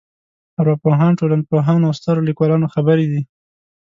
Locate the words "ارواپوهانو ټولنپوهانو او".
0.61-1.93